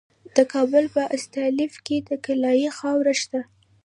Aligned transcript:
د 0.35 0.37
کابل 0.53 0.85
په 0.95 1.03
استالف 1.15 1.73
کې 1.85 1.97
د 2.07 2.09
کلالي 2.25 2.69
خاوره 2.77 3.13
شته. 3.21 3.41